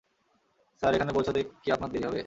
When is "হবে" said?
2.05-2.19